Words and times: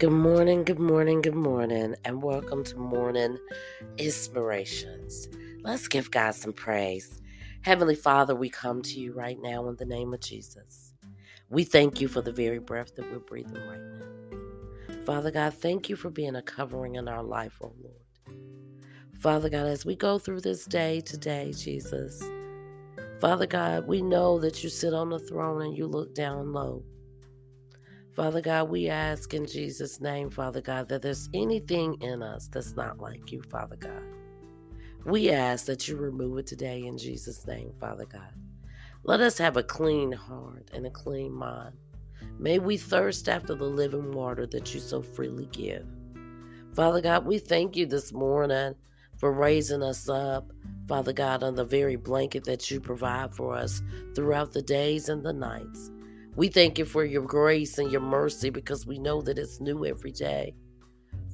Good 0.00 0.12
morning, 0.12 0.64
good 0.64 0.78
morning, 0.78 1.20
good 1.20 1.34
morning, 1.34 1.94
and 2.06 2.22
welcome 2.22 2.64
to 2.64 2.76
Morning 2.78 3.36
Inspirations. 3.98 5.28
Let's 5.60 5.88
give 5.88 6.10
God 6.10 6.34
some 6.34 6.54
praise. 6.54 7.20
Heavenly 7.60 7.96
Father, 7.96 8.34
we 8.34 8.48
come 8.48 8.80
to 8.80 8.98
you 8.98 9.12
right 9.12 9.36
now 9.38 9.68
in 9.68 9.76
the 9.76 9.84
name 9.84 10.14
of 10.14 10.20
Jesus. 10.20 10.94
We 11.50 11.64
thank 11.64 12.00
you 12.00 12.08
for 12.08 12.22
the 12.22 12.32
very 12.32 12.60
breath 12.60 12.94
that 12.96 13.12
we're 13.12 13.18
breathing 13.18 13.60
right 13.68 13.78
now. 14.88 15.02
Father 15.04 15.30
God, 15.30 15.52
thank 15.52 15.90
you 15.90 15.96
for 15.96 16.08
being 16.08 16.34
a 16.34 16.40
covering 16.40 16.94
in 16.94 17.06
our 17.06 17.22
life, 17.22 17.58
oh 17.60 17.74
Lord. 17.82 18.38
Father 19.20 19.50
God, 19.50 19.66
as 19.66 19.84
we 19.84 19.96
go 19.96 20.18
through 20.18 20.40
this 20.40 20.64
day 20.64 21.02
today, 21.02 21.52
Jesus, 21.54 22.24
Father 23.20 23.46
God, 23.46 23.86
we 23.86 24.00
know 24.00 24.38
that 24.38 24.64
you 24.64 24.70
sit 24.70 24.94
on 24.94 25.10
the 25.10 25.18
throne 25.18 25.60
and 25.60 25.76
you 25.76 25.86
look 25.86 26.14
down 26.14 26.54
low. 26.54 26.82
Father 28.20 28.42
God, 28.42 28.68
we 28.68 28.90
ask 28.90 29.32
in 29.32 29.46
Jesus' 29.46 29.98
name, 29.98 30.28
Father 30.28 30.60
God, 30.60 30.90
that 30.90 31.00
there's 31.00 31.30
anything 31.32 31.96
in 32.02 32.22
us 32.22 32.48
that's 32.48 32.76
not 32.76 32.98
like 32.98 33.32
you, 33.32 33.40
Father 33.40 33.76
God. 33.76 34.02
We 35.06 35.30
ask 35.30 35.64
that 35.64 35.88
you 35.88 35.96
remove 35.96 36.36
it 36.36 36.46
today 36.46 36.84
in 36.84 36.98
Jesus' 36.98 37.46
name, 37.46 37.72
Father 37.80 38.04
God. 38.04 38.34
Let 39.04 39.20
us 39.20 39.38
have 39.38 39.56
a 39.56 39.62
clean 39.62 40.12
heart 40.12 40.68
and 40.74 40.84
a 40.84 40.90
clean 40.90 41.32
mind. 41.32 41.72
May 42.38 42.58
we 42.58 42.76
thirst 42.76 43.26
after 43.26 43.54
the 43.54 43.64
living 43.64 44.12
water 44.12 44.46
that 44.48 44.74
you 44.74 44.80
so 44.80 45.00
freely 45.00 45.46
give. 45.46 45.86
Father 46.74 47.00
God, 47.00 47.24
we 47.24 47.38
thank 47.38 47.74
you 47.74 47.86
this 47.86 48.12
morning 48.12 48.74
for 49.16 49.32
raising 49.32 49.82
us 49.82 50.10
up, 50.10 50.52
Father 50.86 51.14
God, 51.14 51.42
on 51.42 51.54
the 51.54 51.64
very 51.64 51.96
blanket 51.96 52.44
that 52.44 52.70
you 52.70 52.82
provide 52.82 53.34
for 53.34 53.54
us 53.56 53.80
throughout 54.14 54.52
the 54.52 54.60
days 54.60 55.08
and 55.08 55.24
the 55.24 55.32
nights. 55.32 55.90
We 56.36 56.48
thank 56.48 56.78
you 56.78 56.84
for 56.84 57.04
your 57.04 57.22
grace 57.22 57.78
and 57.78 57.90
your 57.90 58.00
mercy 58.00 58.50
because 58.50 58.86
we 58.86 58.98
know 58.98 59.20
that 59.22 59.38
it's 59.38 59.60
new 59.60 59.84
every 59.84 60.12
day. 60.12 60.54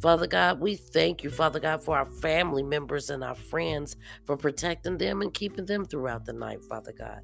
Father 0.00 0.26
God, 0.26 0.60
we 0.60 0.76
thank 0.76 1.22
you, 1.22 1.30
Father 1.30 1.60
God, 1.60 1.82
for 1.82 1.96
our 1.96 2.06
family 2.06 2.62
members 2.62 3.10
and 3.10 3.24
our 3.24 3.34
friends, 3.34 3.96
for 4.24 4.36
protecting 4.36 4.98
them 4.98 5.22
and 5.22 5.32
keeping 5.32 5.66
them 5.66 5.84
throughout 5.84 6.24
the 6.24 6.32
night, 6.32 6.62
Father 6.64 6.92
God. 6.92 7.20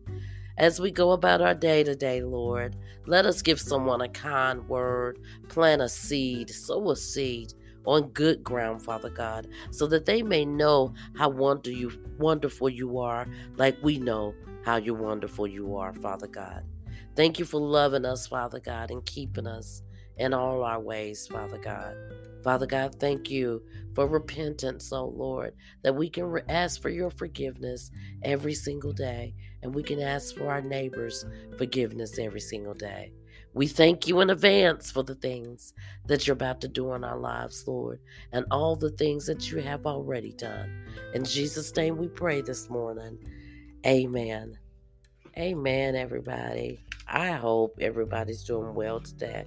As 0.58 0.80
we 0.80 0.90
go 0.90 1.12
about 1.12 1.40
our 1.40 1.54
day 1.54 1.82
to 1.82 1.94
day, 1.94 2.22
Lord, 2.22 2.76
let 3.06 3.26
us 3.26 3.42
give 3.42 3.60
someone 3.60 4.00
a 4.00 4.08
kind 4.08 4.68
word, 4.68 5.18
plant 5.48 5.82
a 5.82 5.88
seed, 5.88 6.50
sow 6.50 6.90
a 6.90 6.96
seed 6.96 7.54
on 7.84 8.08
good 8.10 8.44
ground, 8.44 8.82
Father 8.82 9.10
God, 9.10 9.48
so 9.70 9.86
that 9.86 10.06
they 10.06 10.22
may 10.22 10.44
know 10.44 10.94
how 11.16 11.30
you, 11.64 11.90
wonderful 12.18 12.68
you 12.68 12.98
are, 12.98 13.26
like 13.56 13.76
we 13.82 13.98
know 13.98 14.34
how 14.64 14.76
you 14.76 14.94
wonderful 14.94 15.46
you 15.46 15.76
are, 15.76 15.92
Father 15.94 16.28
God. 16.28 16.64
Thank 17.14 17.38
you 17.38 17.44
for 17.44 17.60
loving 17.60 18.04
us, 18.04 18.26
Father 18.26 18.60
God, 18.60 18.90
and 18.90 19.04
keeping 19.04 19.46
us 19.46 19.82
in 20.16 20.32
all 20.34 20.62
our 20.64 20.80
ways, 20.80 21.26
Father 21.26 21.58
God. 21.58 21.94
Father 22.42 22.66
God, 22.66 22.96
thank 22.98 23.30
you 23.30 23.62
for 23.94 24.06
repentance, 24.06 24.92
oh 24.92 25.06
Lord, 25.06 25.54
that 25.82 25.94
we 25.94 26.10
can 26.10 26.24
re- 26.24 26.42
ask 26.48 26.82
for 26.82 26.88
your 26.88 27.10
forgiveness 27.10 27.90
every 28.22 28.54
single 28.54 28.92
day, 28.92 29.34
and 29.62 29.74
we 29.74 29.82
can 29.82 30.00
ask 30.00 30.34
for 30.36 30.50
our 30.50 30.60
neighbors' 30.60 31.24
forgiveness 31.56 32.18
every 32.18 32.40
single 32.40 32.74
day. 32.74 33.12
We 33.54 33.66
thank 33.66 34.08
you 34.08 34.20
in 34.20 34.30
advance 34.30 34.90
for 34.90 35.02
the 35.02 35.14
things 35.14 35.74
that 36.06 36.26
you're 36.26 36.34
about 36.34 36.62
to 36.62 36.68
do 36.68 36.94
in 36.94 37.04
our 37.04 37.18
lives, 37.18 37.64
Lord, 37.66 38.00
and 38.32 38.46
all 38.50 38.76
the 38.76 38.90
things 38.90 39.26
that 39.26 39.50
you 39.50 39.58
have 39.58 39.86
already 39.86 40.32
done. 40.32 40.86
In 41.14 41.24
Jesus' 41.24 41.74
name 41.76 41.96
we 41.96 42.08
pray 42.08 42.40
this 42.40 42.70
morning. 42.70 43.18
Amen. 43.86 44.58
Amen, 45.38 45.94
everybody. 45.96 46.84
I 47.06 47.32
hope 47.32 47.78
everybody's 47.80 48.44
doing 48.44 48.68
oh, 48.68 48.72
well 48.72 49.00
today. 49.00 49.44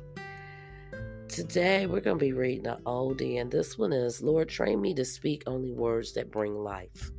Today, 1.27 1.85
we're 1.87 2.01
going 2.01 2.19
to 2.19 2.25
be 2.25 2.33
reading 2.33 2.67
an 2.67 2.81
oldie, 2.85 3.41
and 3.41 3.51
this 3.51 3.77
one 3.77 3.91
is 3.91 4.21
Lord, 4.21 4.47
train 4.47 4.81
me 4.81 4.93
to 4.93 5.03
speak 5.03 5.43
only 5.47 5.71
words 5.71 6.13
that 6.13 6.31
bring 6.31 6.55
life. 6.55 7.11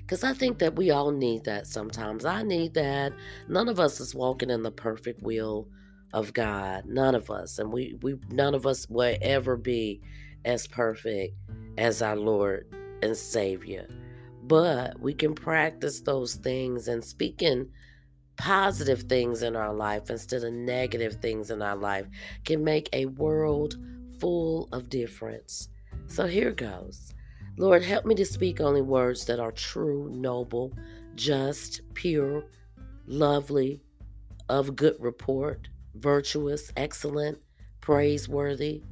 Because 0.00 0.24
I 0.24 0.32
think 0.32 0.58
that 0.58 0.76
we 0.76 0.90
all 0.90 1.10
need 1.10 1.44
that 1.44 1.66
sometimes. 1.66 2.24
I 2.24 2.42
need 2.42 2.74
that. 2.74 3.12
None 3.48 3.68
of 3.68 3.78
us 3.78 4.00
is 4.00 4.14
walking 4.14 4.50
in 4.50 4.62
the 4.62 4.70
perfect 4.70 5.22
will 5.22 5.68
of 6.12 6.32
God. 6.32 6.86
None 6.86 7.14
of 7.14 7.30
us. 7.30 7.58
And 7.58 7.70
we, 7.70 7.98
we 8.02 8.16
none 8.30 8.54
of 8.54 8.66
us 8.66 8.88
will 8.88 9.16
ever 9.20 9.56
be 9.56 10.00
as 10.44 10.66
perfect 10.66 11.34
as 11.76 12.00
our 12.00 12.16
Lord 12.16 12.74
and 13.02 13.16
Savior. 13.16 13.86
But 14.44 14.98
we 14.98 15.12
can 15.12 15.34
practice 15.34 16.00
those 16.00 16.34
things 16.36 16.88
and 16.88 17.04
speaking 17.04 17.68
positive 18.38 19.02
things 19.02 19.42
in 19.42 19.56
our 19.56 19.74
life 19.74 20.08
instead 20.10 20.44
of 20.44 20.52
negative 20.52 21.14
things 21.14 21.50
in 21.50 21.60
our 21.60 21.76
life 21.76 22.06
can 22.44 22.64
make 22.64 22.88
a 22.92 23.06
world 23.06 23.76
full 24.20 24.68
of 24.72 24.88
difference. 24.88 25.68
So 26.06 26.26
here 26.26 26.52
goes. 26.52 27.14
Lord, 27.58 27.82
help 27.82 28.06
me 28.06 28.14
to 28.14 28.24
speak 28.24 28.60
only 28.60 28.82
words 28.82 29.24
that 29.26 29.40
are 29.40 29.50
true, 29.50 30.08
noble, 30.14 30.72
just, 31.16 31.80
pure, 31.94 32.44
lovely, 33.06 33.82
of 34.48 34.76
good 34.76 34.94
report, 35.00 35.68
virtuous, 35.96 36.72
excellent, 36.76 37.38
praiseworthy. 37.80 38.82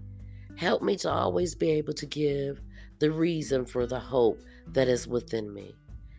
Help 0.56 0.82
me 0.82 0.96
to 0.96 1.10
always 1.10 1.54
be 1.54 1.70
able 1.70 1.94
to 1.94 2.06
give 2.06 2.60
the 2.98 3.10
reason 3.12 3.64
for 3.64 3.86
the 3.86 4.00
hope 4.00 4.40
that 4.72 4.88
is 4.88 5.06
within 5.06 5.52
me. 5.54 5.76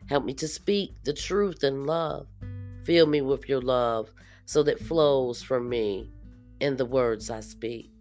Help 0.08 0.24
me 0.24 0.34
to 0.36 0.48
speak 0.48 1.04
the 1.04 1.14
truth 1.14 1.66
in 1.66 1.86
love. 1.86 2.28
Fill 2.88 3.06
me 3.06 3.20
with 3.20 3.50
your 3.50 3.59
love 3.59 4.14
so 4.46 4.64
that 4.64 4.80
flows 4.80 5.44
from 5.44 5.68
me 5.68 6.09
in 6.62 6.78
the 6.78 6.86
words 6.86 7.30
I 7.30 7.42
speak. 7.42 7.92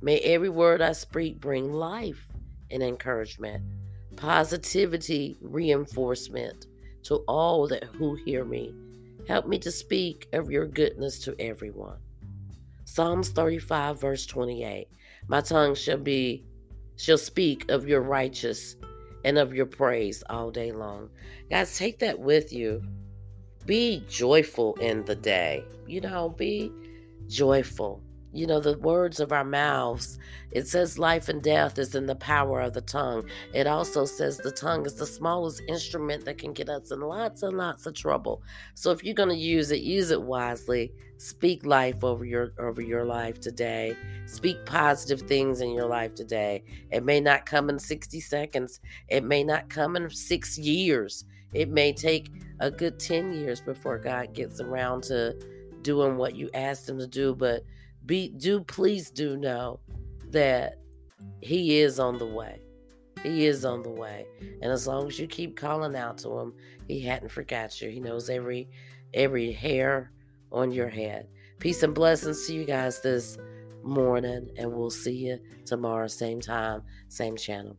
May 0.00 0.20
every 0.20 0.48
word 0.48 0.80
I 0.80 0.92
speak 0.92 1.40
bring 1.40 1.72
life 1.72 2.24
and 2.70 2.80
encouragement, 2.80 3.64
positivity, 4.16 5.38
reinforcement 5.40 6.68
to 7.02 7.16
all 7.26 7.66
that 7.66 7.82
who 7.82 8.14
hear 8.14 8.44
me. 8.44 8.72
Help 9.26 9.48
me 9.48 9.58
to 9.58 9.72
speak 9.72 10.28
of 10.32 10.52
your 10.52 10.68
goodness 10.68 11.18
to 11.24 11.34
everyone. 11.40 11.98
Psalms 12.84 13.30
35 13.30 14.00
verse 14.00 14.24
28. 14.24 14.86
My 15.26 15.40
tongue 15.40 15.74
shall 15.74 15.98
be 15.98 16.44
shall 16.94 17.18
speak 17.18 17.68
of 17.72 17.88
your 17.88 18.02
righteous 18.02 18.76
and 19.24 19.36
of 19.36 19.52
your 19.52 19.66
praise 19.66 20.22
all 20.30 20.52
day 20.52 20.70
long. 20.70 21.10
Guys, 21.50 21.76
take 21.76 21.98
that 21.98 22.20
with 22.20 22.52
you. 22.52 22.84
Be 23.68 24.02
joyful 24.08 24.76
in 24.80 25.04
the 25.04 25.14
day. 25.14 25.62
You 25.86 26.00
know, 26.00 26.30
be 26.30 26.72
joyful 27.26 28.02
you 28.32 28.46
know, 28.46 28.60
the 28.60 28.78
words 28.78 29.20
of 29.20 29.32
our 29.32 29.44
mouths. 29.44 30.18
It 30.50 30.66
says 30.66 30.98
life 30.98 31.28
and 31.28 31.42
death 31.42 31.78
is 31.78 31.94
in 31.94 32.06
the 32.06 32.14
power 32.14 32.60
of 32.60 32.72
the 32.72 32.80
tongue. 32.80 33.28
It 33.54 33.66
also 33.66 34.04
says 34.04 34.38
the 34.38 34.50
tongue 34.50 34.86
is 34.86 34.94
the 34.94 35.06
smallest 35.06 35.62
instrument 35.68 36.24
that 36.24 36.38
can 36.38 36.52
get 36.52 36.68
us 36.68 36.90
in 36.90 37.00
lots 37.00 37.42
and 37.42 37.56
lots 37.56 37.86
of 37.86 37.94
trouble. 37.94 38.42
So 38.74 38.90
if 38.90 39.02
you're 39.04 39.14
going 39.14 39.28
to 39.30 39.34
use 39.34 39.70
it, 39.70 39.80
use 39.80 40.10
it 40.10 40.22
wisely. 40.22 40.92
Speak 41.16 41.66
life 41.66 42.04
over 42.04 42.24
your 42.24 42.52
over 42.60 42.80
your 42.80 43.04
life 43.04 43.40
today. 43.40 43.96
Speak 44.26 44.64
positive 44.64 45.26
things 45.26 45.60
in 45.60 45.72
your 45.72 45.86
life 45.86 46.14
today. 46.14 46.62
It 46.92 47.04
may 47.04 47.20
not 47.20 47.44
come 47.44 47.68
in 47.70 47.78
60 47.78 48.20
seconds. 48.20 48.80
It 49.08 49.24
may 49.24 49.42
not 49.42 49.68
come 49.68 49.96
in 49.96 50.08
6 50.08 50.58
years. 50.58 51.24
It 51.52 51.70
may 51.70 51.92
take 51.92 52.30
a 52.60 52.70
good 52.70 53.00
10 53.00 53.32
years 53.32 53.60
before 53.60 53.98
God 53.98 54.32
gets 54.32 54.60
around 54.60 55.02
to 55.04 55.36
doing 55.82 56.16
what 56.16 56.36
you 56.36 56.50
asked 56.54 56.88
him 56.88 56.98
to 56.98 57.06
do, 57.06 57.34
but 57.34 57.64
be 58.08 58.30
do 58.30 58.64
please 58.64 59.10
do 59.10 59.36
know 59.36 59.78
that 60.30 60.78
he 61.40 61.78
is 61.78 62.00
on 62.00 62.18
the 62.18 62.26
way. 62.26 62.60
He 63.22 63.46
is 63.46 63.64
on 63.64 63.82
the 63.82 63.90
way. 63.90 64.26
And 64.62 64.72
as 64.72 64.86
long 64.86 65.06
as 65.06 65.18
you 65.18 65.26
keep 65.26 65.56
calling 65.56 65.94
out 65.94 66.18
to 66.18 66.38
him, 66.38 66.54
he 66.86 67.00
hadn't 67.00 67.28
forgot 67.28 67.80
you. 67.80 67.90
He 67.90 68.00
knows 68.00 68.30
every 68.30 68.68
every 69.14 69.52
hair 69.52 70.12
on 70.50 70.72
your 70.72 70.88
head. 70.88 71.28
Peace 71.58 71.82
and 71.82 71.94
blessings 71.94 72.46
to 72.46 72.54
you 72.54 72.64
guys 72.64 73.00
this 73.02 73.38
morning, 73.82 74.50
and 74.56 74.72
we'll 74.72 74.90
see 74.90 75.12
you 75.12 75.38
tomorrow, 75.64 76.06
same 76.06 76.40
time, 76.40 76.82
same 77.08 77.36
channel. 77.36 77.76